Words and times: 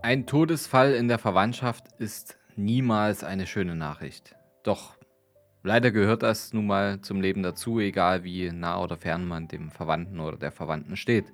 Ein 0.00 0.26
Todesfall 0.26 0.94
in 0.94 1.08
der 1.08 1.18
Verwandtschaft 1.18 1.84
ist 1.98 2.38
niemals 2.54 3.24
eine 3.24 3.48
schöne 3.48 3.74
Nachricht. 3.74 4.36
Doch 4.62 4.96
leider 5.64 5.90
gehört 5.90 6.22
das 6.22 6.52
nun 6.52 6.68
mal 6.68 7.00
zum 7.00 7.20
Leben 7.20 7.42
dazu, 7.42 7.80
egal 7.80 8.22
wie 8.22 8.52
nah 8.52 8.80
oder 8.80 8.96
fern 8.96 9.26
man 9.26 9.48
dem 9.48 9.72
Verwandten 9.72 10.20
oder 10.20 10.36
der 10.36 10.52
Verwandten 10.52 10.96
steht. 10.96 11.26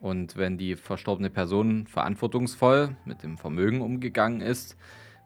Und 0.00 0.36
wenn 0.36 0.56
die 0.56 0.76
verstorbene 0.76 1.30
Person 1.30 1.88
verantwortungsvoll 1.88 2.96
mit 3.04 3.24
dem 3.24 3.36
Vermögen 3.38 3.80
umgegangen 3.80 4.40
ist, 4.40 4.76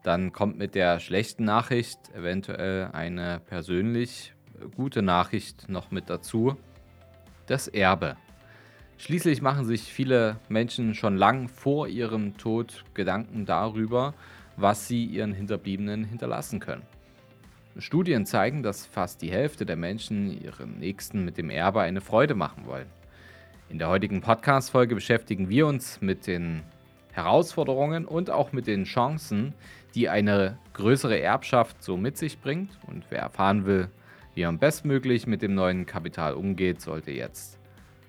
dann 0.03 0.33
kommt 0.33 0.57
mit 0.57 0.75
der 0.75 1.01
schlechten 1.01 1.45
Nachricht 1.45 1.99
eventuell 2.15 2.89
eine 2.93 3.41
persönlich 3.41 4.33
gute 4.75 5.03
Nachricht 5.03 5.69
noch 5.69 5.91
mit 5.91 6.09
dazu. 6.09 6.57
Das 7.47 7.69
Erbe. 7.69 8.17
Schließlich 8.99 9.43
machen 9.43 9.65
sich 9.65 9.83
viele 9.83 10.37
Menschen 10.49 10.95
schon 10.95 11.17
lang 11.17 11.49
vor 11.49 11.89
ihrem 11.89 12.37
Tod 12.37 12.85
Gedanken 12.95 13.47
darüber, 13.47 14.15
was 14.57 14.87
sie 14.87 15.05
ihren 15.05 15.33
Hinterbliebenen 15.33 16.05
hinterlassen 16.05 16.61
können. 16.61 16.83
Studien 17.79 18.27
zeigen, 18.27 18.63
dass 18.63 18.87
fast 18.87 19.23
die 19.23 19.31
Hälfte 19.31 19.65
der 19.65 19.77
Menschen 19.77 20.31
ihren 20.43 20.79
Nächsten 20.79 21.25
mit 21.25 21.39
dem 21.39 21.51
Erbe 21.51 21.81
eine 21.81 22.01
Freude 22.01 22.35
machen 22.35 22.67
wollen. 22.67 22.87
In 23.71 23.79
der 23.79 23.89
heutigen 23.89 24.21
Podcast-Folge 24.21 24.95
beschäftigen 24.95 25.49
wir 25.49 25.67
uns 25.67 26.03
mit 26.03 26.27
den 26.27 26.63
Herausforderungen 27.13 28.05
und 28.05 28.31
auch 28.31 28.53
mit 28.53 28.67
den 28.67 28.85
Chancen, 28.85 29.55
die 29.95 30.11
eine 30.11 30.59
größere 30.75 31.19
Erbschaft 31.19 31.83
so 31.83 31.97
mit 31.97 32.19
sich 32.19 32.39
bringt. 32.39 32.79
Und 32.87 33.05
wer 33.09 33.21
erfahren 33.21 33.65
will, 33.65 33.89
wie 34.35 34.45
man 34.45 34.59
bestmöglich 34.59 35.27
mit 35.27 35.41
dem 35.41 35.55
neuen 35.55 35.87
Kapital 35.87 36.35
umgeht, 36.35 36.83
sollte 36.83 37.13
jetzt 37.13 37.59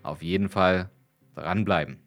auf 0.03 0.21
jeden 0.21 0.49
Fall 0.49 0.89
dranbleiben. 1.35 1.99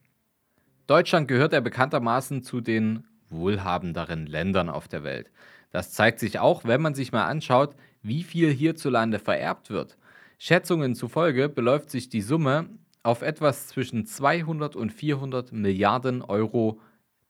Deutschland 0.86 1.27
gehört 1.28 1.52
ja 1.52 1.60
bekanntermaßen 1.60 2.42
zu 2.42 2.60
den 2.60 3.05
wohlhabenderen 3.28 4.27
Ländern 4.27 4.69
auf 4.69 4.86
der 4.86 5.02
Welt. 5.02 5.30
Das 5.72 5.92
zeigt 5.92 6.20
sich 6.20 6.38
auch, 6.38 6.64
wenn 6.64 6.80
man 6.80 6.94
sich 6.94 7.12
mal 7.12 7.25
anschaut, 7.25 7.75
wie 8.03 8.22
viel 8.22 8.53
hierzulande 8.53 9.19
vererbt 9.19 9.70
wird. 9.70 9.98
Schätzungen 10.38 10.94
zufolge 10.94 11.48
beläuft 11.48 11.91
sich 11.91 12.08
die 12.08 12.20
Summe 12.20 12.69
auf 13.03 13.22
etwas 13.22 13.69
zwischen 13.69 14.06
200 14.06 14.77
und 14.77 14.92
400 14.92 15.53
Milliarden 15.53 16.22
Euro 16.22 16.81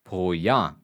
pro 0.05 0.33
Jahr. 0.33 0.81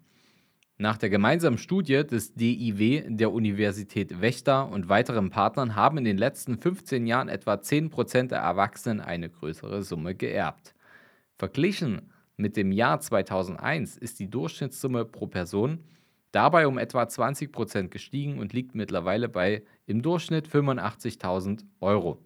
Nach 0.82 0.98
der 0.98 1.10
gemeinsamen 1.10 1.58
Studie 1.58 2.04
des 2.04 2.34
DIW 2.34 3.04
der 3.06 3.30
Universität 3.30 4.20
Wächter 4.20 4.68
und 4.68 4.88
weiteren 4.88 5.30
Partnern 5.30 5.76
haben 5.76 5.98
in 5.98 6.02
den 6.02 6.18
letzten 6.18 6.58
15 6.58 7.06
Jahren 7.06 7.28
etwa 7.28 7.54
10% 7.54 8.26
der 8.30 8.40
Erwachsenen 8.40 9.00
eine 9.00 9.30
größere 9.30 9.84
Summe 9.84 10.16
geerbt. 10.16 10.74
Verglichen 11.36 12.10
mit 12.36 12.56
dem 12.56 12.72
Jahr 12.72 12.98
2001 12.98 13.96
ist 13.96 14.18
die 14.18 14.28
Durchschnittssumme 14.28 15.04
pro 15.04 15.28
Person 15.28 15.84
dabei 16.32 16.66
um 16.66 16.78
etwa 16.78 17.04
20% 17.04 17.86
gestiegen 17.86 18.40
und 18.40 18.52
liegt 18.52 18.74
mittlerweile 18.74 19.28
bei 19.28 19.62
im 19.86 20.02
Durchschnitt 20.02 20.48
85.000 20.48 21.60
Euro. 21.80 22.18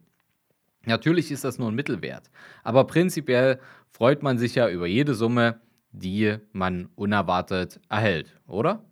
Natürlich 0.86 1.30
ist 1.30 1.44
das 1.44 1.58
nur 1.58 1.68
ein 1.68 1.74
Mittelwert, 1.74 2.30
aber 2.64 2.84
prinzipiell 2.84 3.60
freut 3.90 4.22
man 4.22 4.38
sich 4.38 4.54
ja 4.54 4.70
über 4.70 4.86
jede 4.86 5.14
Summe, 5.14 5.60
die 5.96 6.36
man 6.52 6.88
unerwartet 6.94 7.80
erhält, 7.88 8.38
oder? 8.46 8.84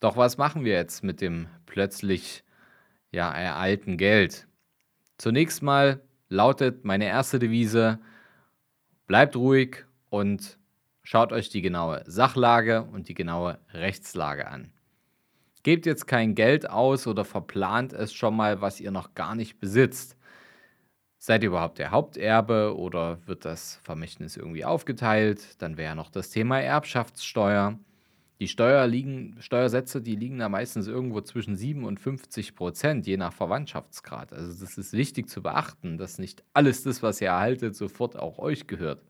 Doch 0.00 0.16
was 0.16 0.36
machen 0.36 0.64
wir 0.64 0.72
jetzt 0.72 1.04
mit 1.04 1.20
dem 1.20 1.46
plötzlich 1.66 2.44
ja 3.10 3.30
ereilten 3.30 3.96
Geld? 3.96 4.46
Zunächst 5.16 5.62
mal 5.62 6.02
lautet 6.28 6.84
meine 6.84 7.06
erste 7.06 7.38
Devise: 7.38 8.00
Bleibt 9.06 9.36
ruhig 9.36 9.84
und 10.10 10.58
schaut 11.02 11.32
euch 11.32 11.50
die 11.50 11.62
genaue 11.62 12.02
Sachlage 12.06 12.82
und 12.82 13.08
die 13.08 13.14
genaue 13.14 13.58
Rechtslage 13.72 14.48
an. 14.48 14.72
Gebt 15.62 15.86
jetzt 15.86 16.06
kein 16.06 16.34
Geld 16.34 16.68
aus 16.68 17.06
oder 17.06 17.24
verplant 17.24 17.92
es 17.92 18.12
schon 18.12 18.36
mal, 18.36 18.60
was 18.60 18.80
ihr 18.80 18.90
noch 18.90 19.14
gar 19.14 19.34
nicht 19.34 19.60
besitzt. 19.60 20.16
Seid 21.26 21.42
ihr 21.42 21.48
überhaupt 21.48 21.78
der 21.78 21.90
Haupterbe 21.90 22.76
oder 22.76 23.18
wird 23.26 23.46
das 23.46 23.76
Vermächtnis 23.76 24.36
irgendwie 24.36 24.66
aufgeteilt? 24.66 25.56
Dann 25.62 25.78
wäre 25.78 25.96
noch 25.96 26.10
das 26.10 26.28
Thema 26.28 26.60
Erbschaftssteuer. 26.60 27.78
Die 28.40 28.48
Steuer 28.48 28.86
liegen, 28.86 29.34
Steuersätze, 29.40 30.02
die 30.02 30.16
liegen 30.16 30.40
da 30.40 30.50
meistens 30.50 30.86
irgendwo 30.86 31.22
zwischen 31.22 31.56
7 31.56 31.84
und 31.84 31.98
50 31.98 32.54
Prozent, 32.54 33.06
je 33.06 33.16
nach 33.16 33.32
Verwandtschaftsgrad. 33.32 34.34
Also 34.34 34.60
das 34.62 34.76
ist 34.76 34.92
wichtig 34.92 35.30
zu 35.30 35.40
beachten, 35.42 35.96
dass 35.96 36.18
nicht 36.18 36.44
alles 36.52 36.82
das, 36.82 37.02
was 37.02 37.22
ihr 37.22 37.28
erhaltet, 37.28 37.74
sofort 37.74 38.18
auch 38.18 38.38
euch 38.38 38.66
gehört. 38.66 39.02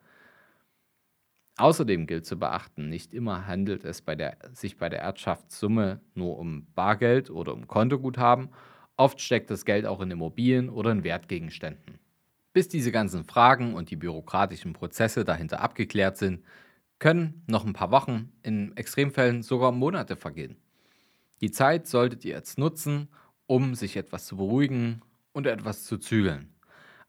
Außerdem 1.57 2.07
gilt 2.07 2.27
zu 2.27 2.39
beachten, 2.39 2.89
nicht 2.89 3.13
immer 3.13 3.49
handelt 3.49 3.85
es 3.85 4.03
bei 4.03 4.15
der, 4.15 4.37
sich 4.53 4.77
bei 4.77 4.89
der 4.89 5.01
Erbschaftssumme 5.01 6.01
nur 6.15 6.39
um 6.39 6.69
Bargeld 6.77 7.29
oder 7.31 7.53
um 7.55 7.67
Kontoguthaben. 7.67 8.51
Oft 8.97 9.21
steckt 9.21 9.51
das 9.51 9.65
Geld 9.65 9.85
auch 9.85 10.01
in 10.01 10.13
Immobilien 10.13 10.69
oder 10.69 10.93
in 10.93 11.03
Wertgegenständen. 11.03 12.04
Bis 12.55 12.69
diese 12.69 12.93
ganzen 12.93 13.25
Fragen 13.25 13.75
und 13.75 13.91
die 13.91 13.97
bürokratischen 13.97 14.75
Prozesse 14.75 15.25
dahinter 15.25 15.61
abgeklärt 15.61 16.17
sind, 16.17 16.45
können 17.01 17.43
noch 17.49 17.67
ein 17.67 17.73
paar 17.73 17.91
Wochen, 17.91 18.33
in 18.45 18.77
Extremfällen 18.77 19.43
sogar 19.43 19.73
Monate 19.73 20.15
vergehen. 20.15 20.57
Die 21.41 21.51
Zeit 21.51 21.89
solltet 21.89 22.25
ihr 22.25 22.37
jetzt 22.37 22.57
nutzen, 22.57 23.09
um 23.49 23.75
sich 23.75 23.97
etwas 23.97 24.27
zu 24.27 24.37
beruhigen 24.37 25.03
und 25.33 25.49
etwas 25.49 25.83
zu 25.83 25.99
zügeln. 25.99 26.55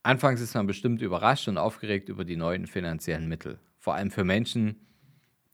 Anfangs 0.02 0.40
ist 0.40 0.54
man 0.54 0.66
bestimmt 0.66 1.00
überrascht 1.00 1.46
und 1.46 1.58
aufgeregt 1.58 2.08
über 2.08 2.24
die 2.24 2.36
neuen 2.36 2.66
finanziellen 2.66 3.28
Mittel. 3.28 3.60
Vor 3.78 3.94
allem 3.94 4.10
für 4.10 4.24
Menschen, 4.24 4.80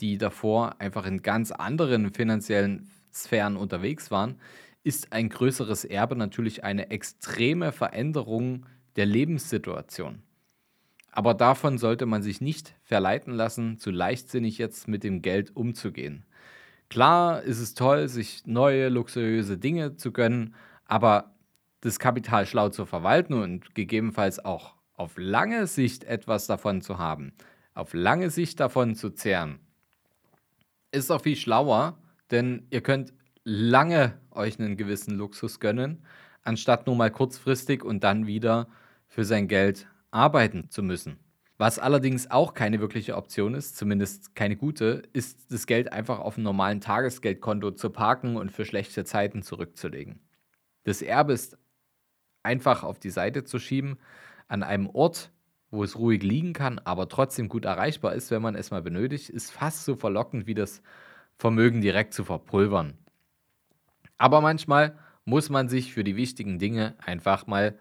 die 0.01 0.17
davor 0.17 0.81
einfach 0.81 1.05
in 1.05 1.21
ganz 1.21 1.53
anderen 1.53 2.15
finanziellen 2.15 2.89
Sphären 3.13 3.59
unterwegs 3.59 4.11
waren, 4.11 4.41
ist 4.85 5.13
ein 5.13 5.29
größeres 5.29 5.85
Erbe 5.85 6.17
natürlich 6.17 6.65
eine 6.65 6.91
extreme 6.91 7.73
Veränderung 7.73 8.65
der 8.97 9.07
Lebenssituation. 9.07 10.23
Aber 11.11 11.35
davon 11.35 11.79
sollte 11.79 12.07
man 12.07 12.23
sich 12.23 12.41
nicht 12.41 12.75
verleiten 12.85 13.35
lassen, 13.35 13.79
zu 13.79 13.91
leichtsinnig 13.91 14.59
jetzt 14.59 14.89
mit 14.89 15.05
dem 15.05 15.21
Geld 15.21 15.55
umzugehen. 15.55 16.25
Klar 16.89 17.43
ist 17.43 17.59
es 17.59 17.75
toll, 17.75 18.09
sich 18.09 18.47
neue 18.47 18.89
luxuriöse 18.89 19.59
Dinge 19.59 19.97
zu 19.97 20.13
gönnen, 20.13 20.55
aber 20.87 21.35
das 21.81 21.99
Kapital 21.99 22.47
schlau 22.47 22.69
zu 22.69 22.87
verwalten 22.87 23.35
und 23.35 23.75
gegebenenfalls 23.75 24.45
auch 24.45 24.75
auf 24.95 25.15
lange 25.17 25.67
Sicht 25.67 26.05
etwas 26.05 26.47
davon 26.47 26.81
zu 26.81 26.99
haben, 26.99 27.33
auf 27.75 27.93
lange 27.95 28.31
Sicht 28.31 28.61
davon 28.61 28.95
zu 28.95 29.11
zehren, 29.11 29.59
ist 30.93 31.11
auch 31.11 31.23
viel 31.23 31.37
schlauer, 31.37 31.99
denn 32.31 32.67
ihr 32.71 32.83
könnt 32.83 33.13
lange 33.45 34.19
euch 34.31 34.59
einen 34.59 34.77
gewissen 34.77 35.17
Luxus 35.17 35.59
gönnen, 35.59 36.05
anstatt 36.43 36.87
nur 36.87 36.97
mal 36.97 37.11
kurzfristig 37.11 37.85
und 37.85 38.05
dann 38.05 38.27
wieder 38.27 38.69
für 39.07 39.25
sein 39.25 39.49
Geld 39.49 39.87
arbeiten 40.11 40.71
zu 40.71 40.83
müssen. 40.83 41.19
Was 41.59 41.79
allerdings 41.79 42.31
auch 42.31 42.55
keine 42.55 42.81
wirkliche 42.81 43.17
Option 43.17 43.55
ist, 43.55 43.77
zumindest 43.77 44.35
keine 44.35 44.57
gute, 44.57 45.03
ist 45.13 45.53
das 45.53 45.67
Geld 45.67 45.93
einfach 45.93 46.19
auf 46.19 46.37
einem 46.37 46.45
normalen 46.45 46.81
Tagesgeldkonto 46.81 47.71
zu 47.73 47.91
parken 47.91 48.37
und 48.37 48.51
für 48.51 48.65
schlechte 48.65 49.05
Zeiten 49.05 49.43
zurückzulegen. 49.43 50.19
Das 50.85 51.03
Erbe 51.03 51.33
ist 51.33 51.57
einfach 52.43 52.83
auf 52.83 52.99
die 52.99 53.11
Seite 53.11 53.45
zu 53.45 53.59
schieben, 53.59 53.99
an 54.49 54.63
einem 54.63 54.89
Ort, 54.89 55.31
wo 55.71 55.85
es 55.85 55.97
ruhig 55.97 56.23
liegen 56.23 56.53
kann, 56.53 56.81
aber 56.81 57.09
trotzdem 57.09 57.49
gut 57.49 57.65
erreichbar 57.65 58.15
ist, 58.15 58.31
wenn 58.31 58.43
man 58.43 58.57
es 58.57 58.71
mal 58.71 58.83
benötigt, 58.83 59.31
ist 59.31 59.53
fast 59.53 59.85
so 59.85 59.95
verlockend 59.95 60.47
wie 60.47 60.55
das 60.55 60.83
Vermögen 61.39 61.81
direkt 61.81 62.13
zu 62.13 62.25
verpulvern. 62.25 62.95
Aber 64.19 64.41
manchmal 64.41 64.99
muss 65.25 65.51
man 65.51 65.69
sich 65.69 65.93
für 65.93 66.05
die 66.05 66.17
wichtigen 66.17 66.59
Dinge 66.59 66.95
einfach 66.99 67.47
mal 67.47 67.79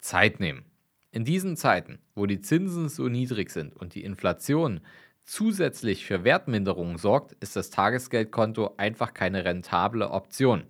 Zeit 0.00 0.40
nehmen. 0.40 0.64
In 1.10 1.24
diesen 1.24 1.56
Zeiten, 1.56 1.98
wo 2.14 2.26
die 2.26 2.40
Zinsen 2.40 2.88
so 2.88 3.08
niedrig 3.08 3.50
sind 3.50 3.74
und 3.74 3.94
die 3.94 4.04
Inflation 4.04 4.80
zusätzlich 5.24 6.06
für 6.06 6.24
Wertminderungen 6.24 6.96
sorgt, 6.96 7.32
ist 7.40 7.56
das 7.56 7.70
Tagesgeldkonto 7.70 8.74
einfach 8.76 9.14
keine 9.14 9.44
rentable 9.44 10.10
Option. 10.10 10.64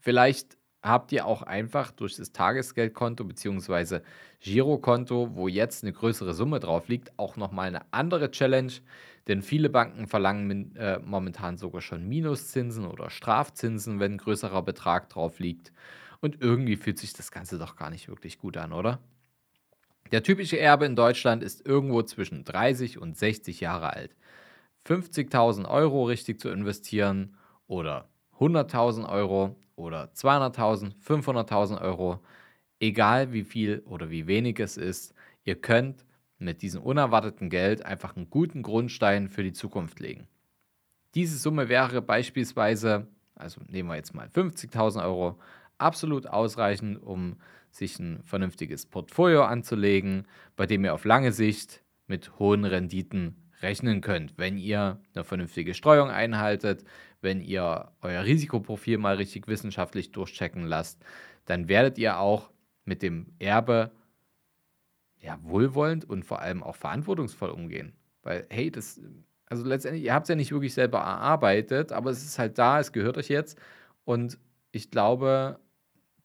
Vielleicht 0.00 0.56
habt 0.84 1.12
ihr 1.12 1.26
auch 1.26 1.42
einfach 1.42 1.90
durch 1.90 2.16
das 2.16 2.32
Tagesgeldkonto 2.32 3.24
bzw. 3.24 4.00
Girokonto, 4.40 5.34
wo 5.34 5.48
jetzt 5.48 5.82
eine 5.82 5.94
größere 5.94 6.34
Summe 6.34 6.60
drauf 6.60 6.88
liegt, 6.88 7.18
auch 7.18 7.36
nochmal 7.36 7.68
eine 7.68 7.80
andere 7.90 8.30
Challenge. 8.30 8.72
Denn 9.26 9.40
viele 9.40 9.70
Banken 9.70 10.06
verlangen 10.06 10.76
äh, 10.76 10.98
momentan 10.98 11.56
sogar 11.56 11.80
schon 11.80 12.06
Minuszinsen 12.06 12.86
oder 12.86 13.08
Strafzinsen, 13.08 13.98
wenn 13.98 14.12
ein 14.12 14.18
größerer 14.18 14.62
Betrag 14.62 15.08
drauf 15.08 15.38
liegt. 15.38 15.72
Und 16.20 16.42
irgendwie 16.42 16.76
fühlt 16.76 16.98
sich 16.98 17.14
das 17.14 17.32
Ganze 17.32 17.58
doch 17.58 17.76
gar 17.76 17.88
nicht 17.88 18.08
wirklich 18.08 18.38
gut 18.38 18.58
an, 18.58 18.74
oder? 18.74 18.98
Der 20.12 20.22
typische 20.22 20.58
Erbe 20.58 20.84
in 20.84 20.96
Deutschland 20.96 21.42
ist 21.42 21.66
irgendwo 21.66 22.02
zwischen 22.02 22.44
30 22.44 22.98
und 22.98 23.16
60 23.16 23.60
Jahre 23.60 23.94
alt. 23.94 24.14
50.000 24.86 25.66
Euro 25.66 26.04
richtig 26.04 26.38
zu 26.38 26.50
investieren 26.50 27.36
oder 27.66 28.10
100.000 28.38 29.08
Euro 29.08 29.56
oder 29.76 30.10
200.000, 30.14 30.92
500.000 31.04 31.80
Euro, 31.80 32.20
egal 32.80 33.32
wie 33.32 33.44
viel 33.44 33.80
oder 33.86 34.10
wie 34.10 34.26
wenig 34.26 34.60
es 34.60 34.76
ist, 34.76 35.14
ihr 35.44 35.60
könnt 35.60 36.04
mit 36.38 36.62
diesem 36.62 36.82
unerwarteten 36.82 37.50
Geld 37.50 37.84
einfach 37.84 38.16
einen 38.16 38.30
guten 38.30 38.62
Grundstein 38.62 39.28
für 39.28 39.42
die 39.42 39.52
Zukunft 39.52 40.00
legen. 40.00 40.26
Diese 41.14 41.38
Summe 41.38 41.68
wäre 41.68 42.02
beispielsweise, 42.02 43.06
also 43.34 43.60
nehmen 43.68 43.88
wir 43.88 43.96
jetzt 43.96 44.14
mal 44.14 44.28
50.000 44.28 45.04
Euro, 45.04 45.38
absolut 45.78 46.26
ausreichend, 46.26 47.00
um 47.02 47.36
sich 47.70 47.98
ein 47.98 48.22
vernünftiges 48.24 48.86
Portfolio 48.86 49.44
anzulegen, 49.44 50.26
bei 50.56 50.66
dem 50.66 50.84
ihr 50.84 50.94
auf 50.94 51.04
lange 51.04 51.32
Sicht 51.32 51.82
mit 52.06 52.38
hohen 52.38 52.64
Renditen 52.64 53.36
rechnen 53.64 54.00
könnt, 54.00 54.38
wenn 54.38 54.58
ihr 54.58 55.00
eine 55.14 55.24
vernünftige 55.24 55.74
Streuung 55.74 56.10
einhaltet, 56.10 56.84
wenn 57.20 57.40
ihr 57.40 57.90
euer 58.02 58.24
Risikoprofil 58.24 58.98
mal 58.98 59.16
richtig 59.16 59.48
wissenschaftlich 59.48 60.12
durchchecken 60.12 60.66
lasst, 60.66 61.02
dann 61.46 61.68
werdet 61.68 61.98
ihr 61.98 62.18
auch 62.18 62.50
mit 62.84 63.02
dem 63.02 63.26
Erbe 63.38 63.90
ja, 65.20 65.38
wohlwollend 65.42 66.04
und 66.04 66.24
vor 66.24 66.40
allem 66.40 66.62
auch 66.62 66.76
verantwortungsvoll 66.76 67.50
umgehen. 67.50 67.94
Weil, 68.22 68.46
hey, 68.50 68.70
das, 68.70 69.00
also 69.46 69.64
letztendlich, 69.64 70.04
ihr 70.04 70.14
habt 70.14 70.24
es 70.24 70.28
ja 70.28 70.36
nicht 70.36 70.52
wirklich 70.52 70.74
selber 70.74 70.98
erarbeitet, 70.98 71.92
aber 71.92 72.10
es 72.10 72.22
ist 72.22 72.38
halt 72.38 72.58
da, 72.58 72.78
es 72.78 72.92
gehört 72.92 73.16
euch 73.16 73.28
jetzt. 73.28 73.58
Und 74.04 74.38
ich 74.70 74.90
glaube, 74.90 75.58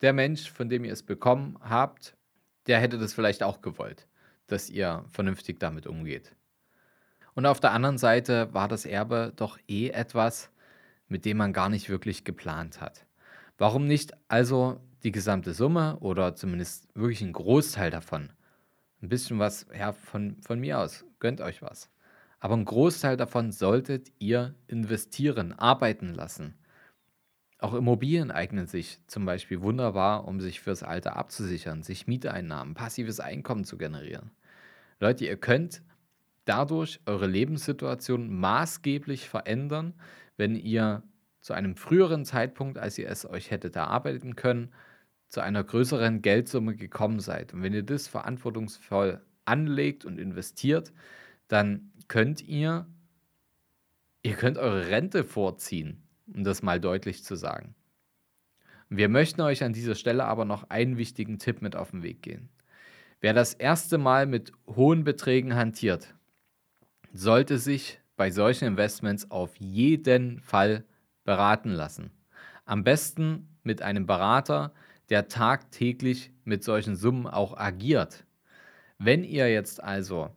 der 0.01 0.13
Mensch, 0.13 0.51
von 0.51 0.69
dem 0.69 0.83
ihr 0.83 0.93
es 0.93 1.03
bekommen 1.03 1.57
habt, 1.61 2.17
der 2.67 2.79
hätte 2.79 2.97
das 2.97 3.13
vielleicht 3.13 3.41
auch 3.41 3.61
gewollt, 3.61 4.07
dass 4.47 4.69
ihr 4.69 5.05
vernünftig 5.09 5.59
damit 5.59 5.87
umgeht. 5.87 6.35
Und 7.39 7.45
auf 7.45 7.61
der 7.61 7.71
anderen 7.71 7.97
Seite 7.97 8.53
war 8.53 8.67
das 8.67 8.83
Erbe 8.85 9.31
doch 9.33 9.57
eh 9.69 9.91
etwas, 9.91 10.51
mit 11.07 11.23
dem 11.23 11.37
man 11.37 11.53
gar 11.53 11.69
nicht 11.69 11.87
wirklich 11.87 12.25
geplant 12.25 12.81
hat. 12.81 13.05
Warum 13.57 13.87
nicht 13.87 14.11
also 14.27 14.81
die 15.03 15.13
gesamte 15.13 15.53
Summe 15.53 15.97
oder 16.01 16.35
zumindest 16.35 16.89
wirklich 16.95 17.21
einen 17.21 17.31
Großteil 17.31 17.91
davon? 17.91 18.33
Ein 19.01 19.07
bisschen 19.07 19.39
was, 19.39 19.67
ja, 19.73 19.93
von, 19.93 20.35
von 20.41 20.59
mir 20.59 20.79
aus, 20.79 21.05
gönnt 21.19 21.39
euch 21.39 21.61
was. 21.61 21.89
Aber 22.41 22.55
einen 22.55 22.65
Großteil 22.65 23.15
davon 23.15 23.53
solltet 23.53 24.11
ihr 24.19 24.53
investieren, 24.67 25.53
arbeiten 25.53 26.09
lassen. 26.09 26.55
Auch 27.59 27.73
Immobilien 27.73 28.31
eignen 28.31 28.67
sich 28.67 28.99
zum 29.07 29.23
Beispiel 29.23 29.61
wunderbar, 29.61 30.27
um 30.27 30.41
sich 30.41 30.59
fürs 30.59 30.83
Alter 30.83 31.15
abzusichern, 31.15 31.83
sich 31.83 32.05
Mieteinnahmen, 32.05 32.73
passives 32.73 33.21
Einkommen 33.21 33.63
zu 33.63 33.77
generieren. 33.77 34.31
Leute, 34.99 35.23
ihr 35.23 35.37
könnt 35.37 35.81
dadurch 36.45 36.99
eure 37.05 37.27
Lebenssituation 37.27 38.33
maßgeblich 38.39 39.29
verändern, 39.29 39.93
wenn 40.37 40.55
ihr 40.55 41.03
zu 41.41 41.53
einem 41.53 41.75
früheren 41.75 42.25
Zeitpunkt, 42.25 42.77
als 42.77 42.97
ihr 42.97 43.09
es 43.09 43.29
euch 43.29 43.51
hättet 43.51 43.75
erarbeiten 43.75 44.35
können, 44.35 44.73
zu 45.27 45.41
einer 45.41 45.63
größeren 45.63 46.21
Geldsumme 46.21 46.75
gekommen 46.75 47.19
seid. 47.19 47.53
Und 47.53 47.61
wenn 47.61 47.73
ihr 47.73 47.83
das 47.83 48.07
verantwortungsvoll 48.07 49.21
anlegt 49.45 50.05
und 50.05 50.19
investiert, 50.19 50.91
dann 51.47 51.91
könnt 52.07 52.41
ihr, 52.41 52.87
ihr 54.23 54.35
könnt 54.35 54.57
eure 54.57 54.89
Rente 54.89 55.23
vorziehen 55.23 56.03
um 56.33 56.43
das 56.43 56.61
mal 56.61 56.79
deutlich 56.79 57.23
zu 57.23 57.35
sagen. 57.35 57.75
Wir 58.89 59.09
möchten 59.09 59.41
euch 59.41 59.63
an 59.63 59.73
dieser 59.73 59.95
Stelle 59.95 60.25
aber 60.25 60.45
noch 60.45 60.69
einen 60.69 60.97
wichtigen 60.97 61.37
Tipp 61.37 61.61
mit 61.61 61.75
auf 61.75 61.91
den 61.91 62.03
Weg 62.03 62.21
gehen. 62.21 62.49
Wer 63.21 63.33
das 63.33 63.53
erste 63.53 63.97
Mal 63.97 64.25
mit 64.25 64.51
hohen 64.67 65.03
Beträgen 65.03 65.55
hantiert, 65.55 66.15
sollte 67.13 67.57
sich 67.57 67.99
bei 68.15 68.31
solchen 68.31 68.65
Investments 68.65 69.31
auf 69.31 69.55
jeden 69.57 70.41
Fall 70.41 70.83
beraten 71.23 71.71
lassen. 71.71 72.11
Am 72.65 72.83
besten 72.83 73.57
mit 73.63 73.81
einem 73.81 74.05
Berater, 74.05 74.73
der 75.09 75.27
tagtäglich 75.27 76.31
mit 76.43 76.63
solchen 76.63 76.95
Summen 76.95 77.27
auch 77.27 77.57
agiert. 77.57 78.25
Wenn 78.97 79.23
ihr 79.23 79.51
jetzt 79.51 79.81
also 79.81 80.29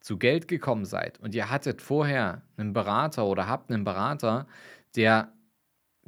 zu 0.00 0.18
Geld 0.18 0.46
gekommen 0.46 0.84
seid 0.84 1.18
und 1.18 1.34
ihr 1.34 1.50
hattet 1.50 1.82
vorher 1.82 2.42
einen 2.56 2.72
Berater 2.72 3.26
oder 3.26 3.48
habt 3.48 3.70
einen 3.70 3.84
Berater, 3.84 4.46
der 4.94 5.32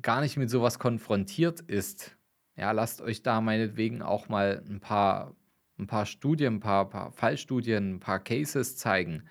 gar 0.00 0.20
nicht 0.20 0.37
mit 0.37 0.50
sowas 0.50 0.78
konfrontiert 0.78 1.60
ist, 1.60 2.16
ja, 2.56 2.72
lasst 2.72 3.00
euch 3.00 3.22
da 3.22 3.40
meinetwegen 3.40 4.02
auch 4.02 4.28
mal 4.28 4.62
ein 4.69 4.81
paar, 4.81 5.34
ein 5.78 5.87
paar 5.87 6.06
Studien, 6.06 6.55
ein 6.55 6.60
paar, 6.60 6.88
paar 6.88 7.12
Fallstudien, 7.12 7.94
ein 7.94 8.00
paar 8.00 8.20
Cases 8.20 8.76
zeigen, 8.76 9.25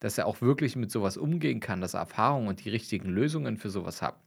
dass 0.00 0.18
er 0.18 0.26
auch 0.26 0.40
wirklich 0.40 0.76
mit 0.76 0.90
sowas 0.90 1.16
umgehen 1.16 1.60
kann, 1.60 1.80
dass 1.80 1.94
er 1.94 2.00
Erfahrung 2.00 2.46
und 2.48 2.64
die 2.64 2.70
richtigen 2.70 3.10
Lösungen 3.10 3.56
für 3.56 3.70
sowas 3.70 4.02
habt. 4.02 4.20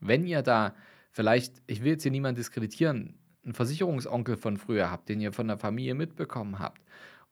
Wenn 0.00 0.26
ihr 0.26 0.42
da 0.42 0.74
vielleicht, 1.10 1.62
ich 1.66 1.82
will 1.82 1.92
jetzt 1.92 2.02
hier 2.02 2.12
niemanden 2.12 2.36
diskreditieren, 2.36 3.18
einen 3.44 3.54
Versicherungsonkel 3.54 4.36
von 4.36 4.56
früher 4.56 4.90
habt, 4.90 5.08
den 5.08 5.20
ihr 5.20 5.32
von 5.32 5.48
der 5.48 5.58
Familie 5.58 5.94
mitbekommen 5.94 6.58
habt, 6.58 6.82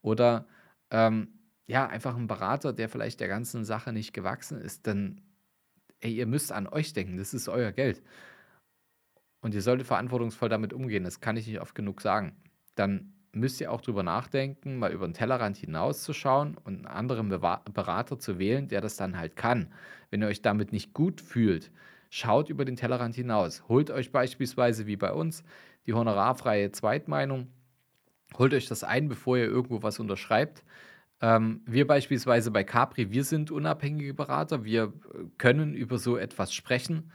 oder 0.02 0.46
ähm, 0.90 1.28
ja, 1.66 1.86
einfach 1.86 2.14
einen 2.14 2.28
Berater, 2.28 2.72
der 2.72 2.88
vielleicht 2.88 3.18
der 3.20 3.28
ganzen 3.28 3.64
Sache 3.64 3.92
nicht 3.92 4.12
gewachsen 4.12 4.60
ist, 4.60 4.86
dann 4.86 5.20
ey, 6.00 6.14
ihr 6.14 6.26
müsst 6.26 6.52
an 6.52 6.66
euch 6.66 6.92
denken, 6.92 7.16
das 7.16 7.34
ist 7.34 7.48
euer 7.48 7.72
Geld. 7.72 8.02
Und 9.40 9.54
ihr 9.54 9.62
solltet 9.62 9.86
verantwortungsvoll 9.86 10.48
damit 10.48 10.72
umgehen, 10.72 11.04
das 11.04 11.20
kann 11.20 11.36
ich 11.36 11.46
nicht 11.46 11.60
oft 11.60 11.74
genug 11.74 12.00
sagen. 12.00 12.36
Dann 12.74 13.12
müsst 13.36 13.60
ihr 13.60 13.70
auch 13.70 13.80
drüber 13.80 14.02
nachdenken, 14.02 14.78
mal 14.78 14.92
über 14.92 15.06
den 15.06 15.14
Tellerrand 15.14 15.56
hinauszuschauen 15.56 16.56
und 16.64 16.76
einen 16.76 16.86
anderen 16.86 17.28
Berater 17.28 18.18
zu 18.18 18.38
wählen, 18.38 18.68
der 18.68 18.80
das 18.80 18.96
dann 18.96 19.18
halt 19.18 19.36
kann. 19.36 19.72
Wenn 20.10 20.22
ihr 20.22 20.28
euch 20.28 20.42
damit 20.42 20.72
nicht 20.72 20.94
gut 20.94 21.20
fühlt, 21.20 21.70
schaut 22.10 22.48
über 22.48 22.64
den 22.64 22.76
Tellerrand 22.76 23.14
hinaus. 23.14 23.64
Holt 23.68 23.90
euch 23.90 24.10
beispielsweise 24.12 24.86
wie 24.86 24.96
bei 24.96 25.12
uns 25.12 25.44
die 25.86 25.92
honorarfreie 25.92 26.72
Zweitmeinung. 26.72 27.48
Holt 28.38 28.54
euch 28.54 28.66
das 28.66 28.84
ein, 28.84 29.08
bevor 29.08 29.36
ihr 29.36 29.44
irgendwo 29.44 29.82
was 29.82 30.00
unterschreibt. 30.00 30.64
Ähm, 31.20 31.62
wir 31.64 31.86
beispielsweise 31.86 32.50
bei 32.50 32.64
Capri, 32.64 33.10
wir 33.10 33.24
sind 33.24 33.50
unabhängige 33.50 34.12
Berater. 34.12 34.64
Wir 34.64 34.84
äh, 34.84 35.24
können 35.38 35.74
über 35.74 35.98
so 35.98 36.16
etwas 36.16 36.52
sprechen, 36.52 37.10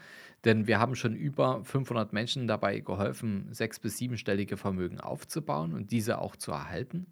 denn 0.46 0.68
wir 0.68 0.80
haben 0.80 0.96
schon 0.96 1.16
über 1.16 1.64
500 1.64 2.14
Menschen 2.14 2.48
dabei 2.48 2.80
geholfen, 2.80 3.48
sechs- 3.54 3.80
bis 3.80 3.98
siebenstellige 3.98 4.58
Vermögen 4.58 5.00
aufzubauen 5.00 5.74
und 5.74 5.92
diese 5.92 6.20
auch 6.20 6.36
zu 6.36 6.52
erhalten. 6.52 7.08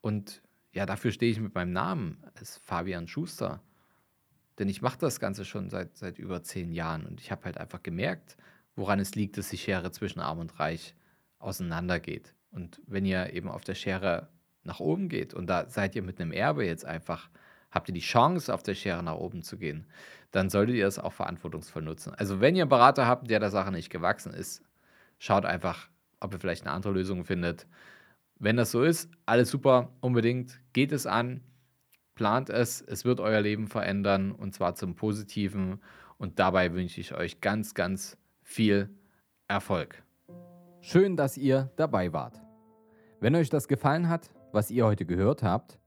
Und 0.00 0.42
ja, 0.72 0.86
dafür 0.86 1.10
stehe 1.10 1.32
ich 1.32 1.40
mit 1.40 1.54
meinem 1.54 1.72
Namen 1.72 2.22
als 2.34 2.58
Fabian 2.58 3.08
Schuster. 3.08 3.62
Denn 4.58 4.68
ich 4.68 4.82
mache 4.82 4.98
das 4.98 5.20
Ganze 5.20 5.44
schon 5.44 5.70
seit, 5.70 5.96
seit 5.96 6.18
über 6.18 6.42
zehn 6.42 6.72
Jahren 6.72 7.06
und 7.06 7.20
ich 7.20 7.30
habe 7.30 7.44
halt 7.44 7.58
einfach 7.58 7.82
gemerkt, 7.82 8.36
woran 8.74 9.00
es 9.00 9.14
liegt, 9.14 9.38
dass 9.38 9.48
die 9.48 9.58
Schere 9.58 9.90
zwischen 9.90 10.20
Arm 10.20 10.38
und 10.38 10.58
Reich 10.58 10.94
auseinandergeht. 11.38 12.34
Und 12.50 12.80
wenn 12.86 13.04
ihr 13.04 13.32
eben 13.32 13.48
auf 13.48 13.64
der 13.64 13.74
Schere 13.74 14.28
nach 14.66 14.80
oben 14.80 15.08
geht. 15.08 15.32
Und 15.32 15.46
da 15.48 15.68
seid 15.68 15.94
ihr 15.94 16.02
mit 16.02 16.20
einem 16.20 16.32
Erbe 16.32 16.66
jetzt 16.66 16.84
einfach, 16.84 17.30
habt 17.76 17.88
ihr 17.88 17.94
die 17.94 18.00
Chance, 18.00 18.52
auf 18.52 18.62
der 18.62 18.74
Schere 18.74 19.02
nach 19.02 19.14
oben 19.14 19.42
zu 19.42 19.58
gehen, 19.58 19.86
dann 20.32 20.50
solltet 20.50 20.74
ihr 20.74 20.84
das 20.84 20.98
auch 20.98 21.12
verantwortungsvoll 21.12 21.82
nutzen. 21.82 22.14
Also 22.14 22.40
wenn 22.40 22.56
ihr 22.56 22.64
einen 22.64 22.68
Berater 22.70 23.06
habt, 23.06 23.30
der 23.30 23.38
der 23.38 23.50
Sache 23.50 23.70
nicht 23.70 23.90
gewachsen 23.90 24.34
ist, 24.34 24.62
schaut 25.18 25.44
einfach, 25.44 25.88
ob 26.20 26.32
ihr 26.32 26.40
vielleicht 26.40 26.66
eine 26.66 26.74
andere 26.74 26.92
Lösung 26.92 27.24
findet. 27.24 27.66
Wenn 28.38 28.56
das 28.56 28.70
so 28.70 28.82
ist, 28.82 29.10
alles 29.24 29.50
super, 29.50 29.92
unbedingt, 30.00 30.60
geht 30.72 30.92
es 30.92 31.06
an, 31.06 31.42
plant 32.14 32.50
es, 32.50 32.80
es 32.80 33.04
wird 33.04 33.20
euer 33.20 33.40
Leben 33.40 33.68
verändern 33.68 34.32
und 34.32 34.54
zwar 34.54 34.74
zum 34.74 34.94
Positiven. 34.94 35.80
Und 36.18 36.38
dabei 36.38 36.72
wünsche 36.72 37.00
ich 37.00 37.14
euch 37.14 37.40
ganz, 37.40 37.74
ganz 37.74 38.16
viel 38.42 38.90
Erfolg. 39.48 40.02
Schön, 40.80 41.16
dass 41.16 41.36
ihr 41.36 41.70
dabei 41.76 42.12
wart. 42.12 42.40
Wenn 43.20 43.34
euch 43.34 43.50
das 43.50 43.68
gefallen 43.68 44.08
hat, 44.08 44.30
was 44.52 44.70
ihr 44.70 44.86
heute 44.86 45.04
gehört 45.04 45.42
habt? 45.42 45.78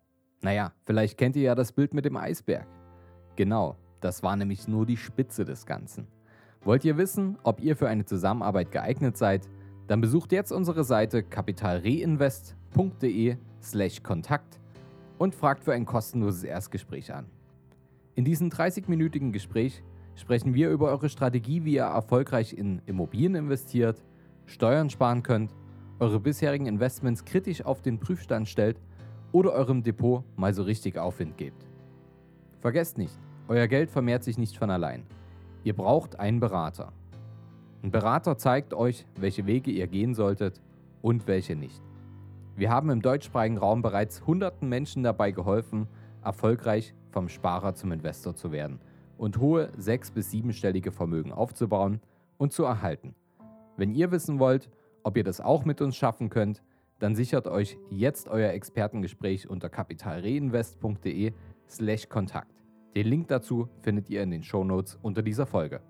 Naja, 0.42 0.72
vielleicht 0.86 1.18
kennt 1.18 1.36
ihr 1.36 1.42
ja 1.44 1.54
das 1.56 1.74
Bild 1.74 1.94
mit 1.94 2.06
dem 2.06 2.18
Eisberg. 2.18 2.66
Genau, 3.36 3.76
das 4.00 4.24
war 4.24 4.36
nämlich 4.36 4.68
nur 4.68 4.86
die 4.86 4.98
Spitze 4.98 5.46
des 5.46 5.66
Ganzen. 5.66 6.08
Wollt 6.62 6.86
ihr 6.86 6.98
wissen, 6.98 7.40
ob 7.44 7.62
ihr 7.62 7.76
für 7.76 7.90
eine 7.90 8.06
Zusammenarbeit 8.06 8.72
geeignet 8.72 9.18
seid? 9.18 9.50
Dann 9.88 10.02
besucht 10.02 10.32
jetzt 10.32 10.52
unsere 10.52 10.84
Seite 10.84 11.24
kapitalreinvest.de/slash 11.24 14.04
Kontakt 14.04 14.60
und 15.18 15.34
fragt 15.36 15.64
für 15.64 15.74
ein 15.74 15.86
kostenloses 15.86 16.44
Erstgespräch 16.44 17.14
an. 17.14 17.26
In 18.16 18.26
diesem 18.26 18.50
30-minütigen 18.50 19.32
Gespräch 19.32 19.84
sprechen 20.16 20.54
wir 20.54 20.70
über 20.70 20.90
eure 20.90 21.08
Strategie, 21.10 21.66
wie 21.66 21.76
ihr 21.76 21.84
erfolgreich 21.84 22.54
in 22.54 22.82
Immobilien 22.86 23.36
investiert, 23.36 24.04
Steuern 24.46 24.90
sparen 24.90 25.24
könnt 25.24 25.54
eure 26.00 26.20
bisherigen 26.20 26.66
Investments 26.66 27.26
kritisch 27.26 27.66
auf 27.66 27.82
den 27.82 28.00
Prüfstand 28.00 28.48
stellt 28.48 28.80
oder 29.32 29.54
eurem 29.54 29.84
Depot 29.84 30.24
mal 30.36 30.54
so 30.54 30.64
richtig 30.64 30.98
Aufwind 30.98 31.38
gebt. 31.38 31.68
Vergesst 32.60 32.98
nicht, 32.98 33.18
euer 33.48 33.68
Geld 33.68 33.90
vermehrt 33.90 34.24
sich 34.24 34.38
nicht 34.38 34.58
von 34.58 34.70
allein. 34.70 35.06
Ihr 35.64 35.76
braucht 35.76 36.20
einen 36.20 36.40
Berater. 36.40 36.92
Ein 37.82 37.92
Berater 37.92 38.38
zeigt 38.38 38.74
euch, 38.74 39.06
welche 39.20 39.46
Wege 39.46 39.72
ihr 39.72 39.88
gehen 39.88 40.14
solltet 40.14 40.62
und 41.02 41.28
welche 41.28 41.56
nicht. 41.56 41.82
Wir 42.56 42.70
haben 42.70 42.90
im 42.90 43.02
deutschsprachigen 43.02 43.58
Raum 43.58 43.82
bereits 43.82 44.26
hunderten 44.28 44.68
Menschen 44.68 45.04
dabei 45.04 45.32
geholfen, 45.32 45.88
erfolgreich 46.24 46.94
vom 47.12 47.30
Sparer 47.30 47.74
zum 47.76 47.94
Investor 47.94 48.36
zu 48.36 48.52
werden 48.52 48.80
und 49.18 49.40
hohe 49.40 49.70
sechs- 49.78 50.12
bis 50.12 50.32
siebenstellige 50.32 50.92
Vermögen 50.92 51.32
aufzubauen 51.32 52.02
und 52.38 52.52
zu 52.52 52.64
erhalten. 52.64 53.16
Wenn 53.78 53.94
ihr 53.94 54.12
wissen 54.12 54.40
wollt, 54.40 54.70
ob 55.04 55.16
ihr 55.16 55.24
das 55.24 55.40
auch 55.40 55.64
mit 55.64 55.82
uns 55.82 55.96
schaffen 55.96 56.30
könnt, 56.30 56.62
dann 57.00 57.16
sichert 57.16 57.48
euch 57.48 57.78
jetzt 57.90 58.28
euer 58.28 58.52
Expertengespräch 58.52 59.50
unter 59.50 59.70
kapitalreinvest.de 59.70 61.34
slash 61.68 62.10
Kontakt. 62.10 62.64
Den 62.96 63.08
Link 63.08 63.28
dazu 63.30 63.70
findet 63.82 64.10
ihr 64.10 64.22
in 64.24 64.32
den 64.32 64.44
Shownotes 64.44 64.98
unter 65.02 65.22
dieser 65.22 65.46
Folge. 65.46 65.82